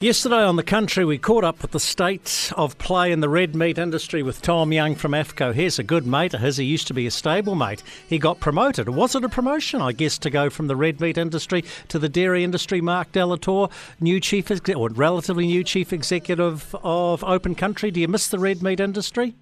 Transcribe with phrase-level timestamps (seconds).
[0.00, 3.56] Yesterday on the country, we caught up with the state of play in the red
[3.56, 5.52] meat industry with Tom Young from AFFCO.
[5.52, 6.58] Here's a good mate of his.
[6.58, 7.82] He used to be a stablemate.
[8.08, 8.88] He got promoted.
[8.90, 12.08] Was it a promotion, I guess, to go from the red meat industry to the
[12.08, 12.80] dairy industry?
[12.80, 17.90] Mark de Lautour, new chief, or relatively new chief executive of Open Country.
[17.90, 19.34] Do you miss the red meat industry?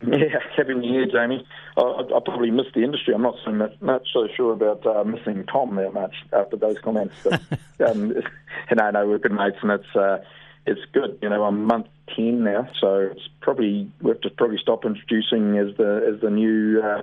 [0.06, 1.46] Yeah, happy New Year, Jamie.
[1.76, 3.12] I, I probably missed the industry.
[3.12, 6.78] I'm not so much, not so sure about uh, missing Tom that much after those
[6.78, 7.14] comments.
[7.22, 7.40] But
[7.86, 8.14] um,
[8.74, 10.18] no, no, we're good mates, and it's uh,
[10.64, 11.18] it's good.
[11.20, 11.86] You know, I'm month
[12.16, 16.30] ten now, so it's probably we have to probably stop introducing as the as the
[16.30, 16.80] new.
[16.80, 17.02] Uh,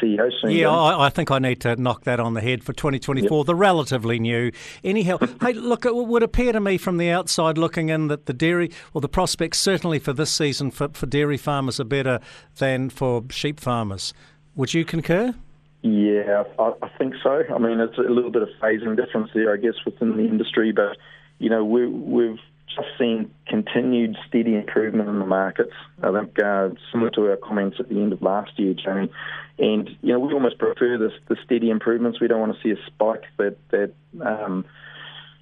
[0.00, 0.50] CEO soon.
[0.52, 3.38] Yeah, I, I, think I need to knock that on the head for 2024.
[3.38, 3.46] Yep.
[3.46, 4.52] The relatively new.
[4.84, 8.32] Anyhow, hey, look, it would appear to me from the outside looking in that the
[8.32, 12.20] dairy, well, the prospects certainly for this season for, for dairy farmers are better
[12.58, 14.14] than for sheep farmers.
[14.54, 15.34] Would you concur?
[15.82, 17.42] Yeah, I, I think so.
[17.54, 20.72] I mean, it's a little bit of phasing difference there, I guess, within the industry,
[20.72, 20.96] but
[21.38, 22.38] you know, we, we've
[22.74, 25.72] just seen continued steady improvement in the markets.
[26.02, 29.10] I think uh, similar to our comments at the end of last year, Jamie.
[29.58, 32.20] And you know, we almost prefer this, the steady improvements.
[32.20, 34.64] We don't want to see a spike that that um,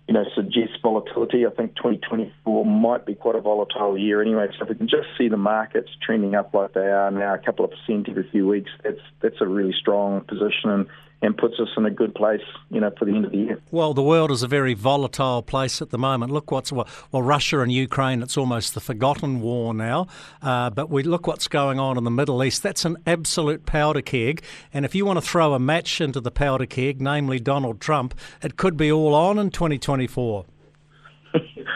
[0.09, 1.47] you know suggests volatility.
[1.47, 4.47] I think 2024 might be quite a volatile year anyway.
[4.59, 7.39] So if we can just see the markets trending up like they are now, a
[7.39, 10.71] couple of percent every few weeks, that's that's a really strong position.
[10.71, 10.87] And
[11.22, 13.61] and puts us in a good place, you know, for the end of the year.
[13.70, 16.31] Well, the world is a very volatile place at the moment.
[16.31, 18.22] Look what's well, Russia and Ukraine.
[18.22, 20.09] It's almost the forgotten war now.
[20.42, 22.62] Uh, but we look what's going on in the Middle East.
[22.62, 24.42] That's an absolute powder keg.
[24.72, 28.14] And if you want to throw a match into the powder keg, namely Donald Trump,
[28.42, 30.44] it could be all on in 2024.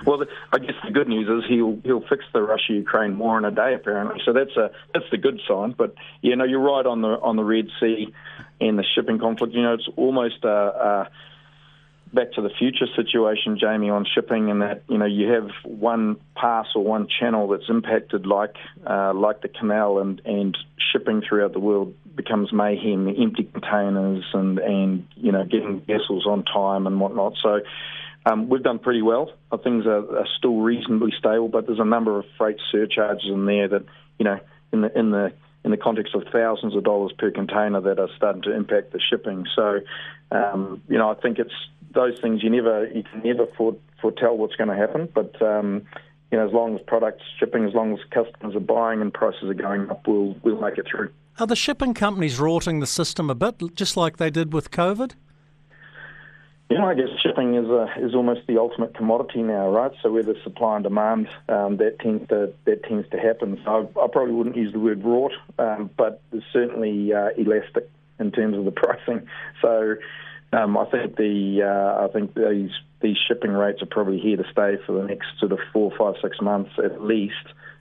[0.06, 3.50] Well, I guess the good news is he'll he'll fix the Russia-Ukraine war in a
[3.50, 4.20] day, apparently.
[4.24, 5.74] So that's a that's the good sign.
[5.76, 8.12] But you know, you're right on the on the Red Sea
[8.60, 9.54] and the shipping conflict.
[9.54, 11.10] You know, it's almost a, a
[12.12, 16.16] back to the future situation, Jamie, on shipping, and that you know you have one
[16.34, 20.56] pass or one channel that's impacted, like uh, like the canal, and and
[20.92, 26.44] shipping throughout the world becomes mayhem, empty containers, and and you know getting vessels on
[26.44, 27.34] time and whatnot.
[27.42, 27.60] So.
[28.26, 29.32] Um, we've done pretty well.
[29.64, 33.68] Things are, are still reasonably stable, but there's a number of freight surcharges in there
[33.68, 33.84] that,
[34.18, 34.38] you know,
[34.72, 35.32] in the in the
[35.64, 39.00] in the context of thousands of dollars per container that are starting to impact the
[39.00, 39.46] shipping.
[39.54, 39.80] So,
[40.30, 41.52] um, you know, I think it's
[41.92, 43.46] those things you never you can never
[44.00, 45.86] foretell what's going to happen, but um,
[46.30, 49.44] you know, as long as products shipping, as long as customers are buying and prices
[49.44, 51.10] are going up, we'll we'll make it through.
[51.38, 55.12] Are the shipping companies rorting the system a bit, just like they did with COVID?
[56.70, 59.90] You know, I guess shipping is a, is almost the ultimate commodity now, right?
[60.02, 63.60] So where there's supply and demand, um, that tends to that tends to happen.
[63.64, 67.90] So I, I probably wouldn't use the word rort, um, but there's certainly uh, elastic
[68.20, 69.26] in terms of the pricing.
[69.60, 69.96] So
[70.52, 72.70] um, I think the uh, I think these
[73.00, 76.14] these shipping rates are probably here to stay for the next sort of four, five,
[76.22, 77.34] six months at least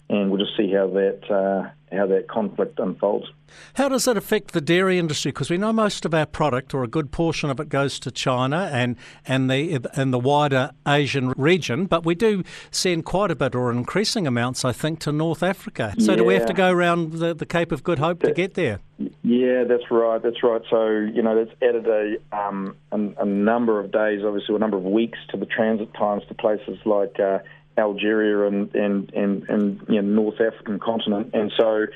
[0.09, 3.27] and we'll just see how that uh, how that conflict unfolds.
[3.75, 5.31] How does that affect the dairy industry?
[5.31, 8.11] Because we know most of our product, or a good portion of it, goes to
[8.11, 8.95] China and
[9.25, 13.71] and the and the wider Asian region, but we do send quite a bit, or
[13.71, 15.93] increasing amounts, I think, to North Africa.
[15.99, 16.17] So yeah.
[16.17, 18.53] do we have to go around the, the Cape of Good Hope that, to get
[18.53, 18.79] there?
[19.23, 20.21] Yeah, that's right.
[20.21, 20.61] That's right.
[20.69, 24.77] So you know, that's added a, um, a, a number of days, obviously, a number
[24.77, 27.19] of weeks to the transit times to places like.
[27.19, 27.39] Uh,
[27.79, 31.87] Algeria and and and, and you know, North African continent, and so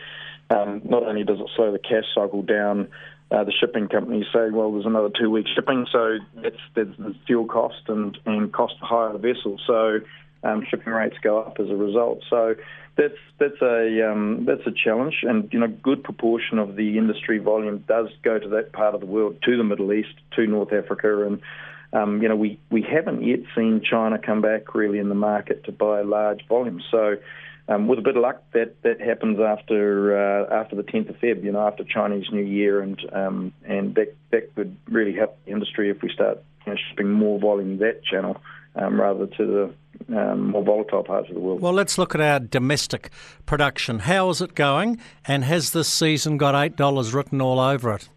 [0.50, 2.88] um, not only does it slow the cash cycle down.
[3.32, 7.16] Uh, the shipping companies say, well, there's another two weeks shipping, so that's, that's the
[7.26, 9.60] fuel cost and, and cost to hire the vessel.
[9.66, 10.02] So
[10.44, 12.24] um, shipping rates go up as a result.
[12.30, 12.54] So
[12.96, 17.40] that's that's a um, that's a challenge, and you know, good proportion of the industry
[17.40, 20.72] volume does go to that part of the world, to the Middle East, to North
[20.72, 21.42] Africa, and
[21.94, 25.64] um, you know, we, we haven't yet seen China come back really in the market
[25.66, 26.84] to buy large volumes.
[26.90, 27.18] So,
[27.70, 31.16] um, with a bit of luck, that, that happens after uh, after the 10th of
[31.18, 35.38] Feb, you know, after Chinese New Year, and um, and that that could really help
[35.46, 38.42] the industry if we start you know, shipping more volume that channel
[38.76, 39.74] um, rather to
[40.10, 41.62] the um, more volatile parts of the world.
[41.62, 43.12] Well, let's look at our domestic
[43.46, 44.00] production.
[44.00, 45.00] How is it going?
[45.26, 48.10] And has this season got eight dollars written all over it?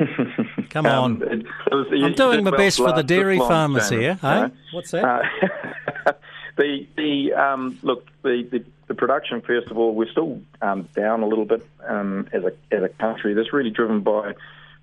[0.70, 1.22] Come um, on.
[1.22, 4.14] it, it was, I'm doing my best for the dairy farmers here.
[4.14, 4.50] Hey?
[4.72, 5.04] What's that?
[5.04, 6.12] Uh,
[6.56, 11.22] the the um, look the, the, the production first of all we're still um, down
[11.22, 13.34] a little bit um, as a as a country.
[13.34, 14.34] That's really driven by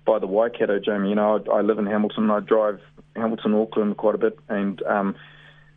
[0.04, 1.10] by the Waikato, Jamie.
[1.10, 2.24] You know, I, I live in Hamilton.
[2.24, 2.80] And I drive
[3.14, 5.16] Hamilton, Auckland quite a bit, and um,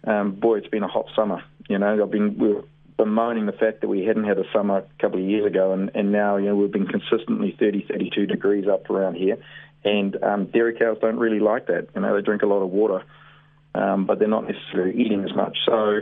[0.05, 1.43] um, boy, it's been a hot summer.
[1.67, 2.55] You know, I've been we
[2.97, 5.91] bemoaning the fact that we hadn't had a summer a couple of years ago, and,
[5.95, 9.37] and now you know we've been consistently 30, 32 degrees up around here,
[9.83, 11.87] and um, dairy cows don't really like that.
[11.95, 13.03] You know, they drink a lot of water.
[13.73, 15.57] um, but they're not necessarily eating as much.
[15.65, 16.01] So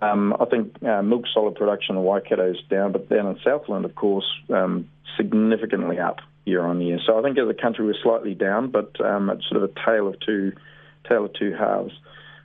[0.00, 3.84] um, I think uh, milk solid production in Waikato is down, but down in Southland,
[3.84, 6.98] of course, um, significantly up year on year.
[7.06, 9.74] So I think as a country we're slightly down, but um, it's sort of a
[9.86, 10.52] tale of two
[11.08, 11.92] tale of two halves.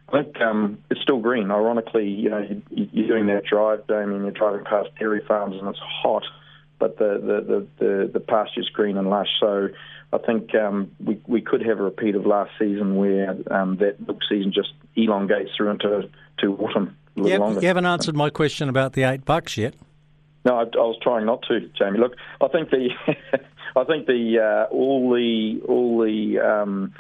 [0.10, 1.52] I think um, it's still green.
[1.52, 4.24] Ironically, you know, you, you're doing that drive, Damien.
[4.24, 6.24] You're driving past dairy farms and it's hot,
[6.80, 9.30] but the the the, the, the pasture's green and lush.
[9.40, 9.70] So
[10.12, 14.06] I think um, we we could have a repeat of last season where um, that
[14.06, 16.10] milk season just elongates through into
[16.40, 16.98] to autumn.
[17.16, 19.76] You, have, you haven't answered my question about the eight bucks yet.
[20.46, 22.00] No, I, I was trying not to, Jamie.
[22.00, 22.90] Look, I think the,
[23.76, 26.94] I think the uh, all the all the um,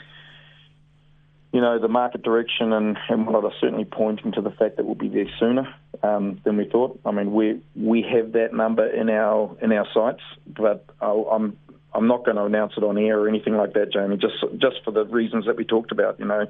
[1.54, 4.86] you know the market direction and, and what are certainly pointing to the fact that
[4.86, 7.00] we'll be there sooner um, than we thought.
[7.06, 11.58] I mean, we we have that number in our in our sights, but i I'm
[11.94, 14.18] I'm not going to announce it on air or anything like that, Jamie.
[14.18, 16.20] Just just for the reasons that we talked about.
[16.20, 16.48] You know,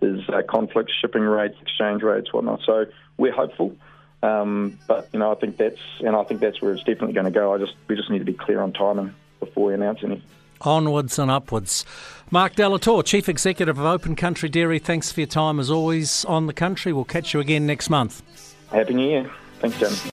[0.00, 2.60] there's uh, conflicts, shipping rates, exchange rates, whatnot.
[2.64, 2.86] So
[3.18, 3.76] we're hopeful,
[4.22, 7.26] um, but you know, I think that's and I think that's where it's definitely going
[7.26, 7.52] to go.
[7.52, 10.24] I just we just need to be clear on timing before we announce anything.
[10.60, 11.84] Onwards and upwards.
[12.30, 16.24] Mark de Lautour, Chief Executive of Open Country Dairy, thanks for your time as always
[16.24, 16.92] on the country.
[16.92, 18.22] We'll catch you again next month.
[18.70, 19.30] Happy New Year.
[19.60, 20.10] Thanks, Jamie.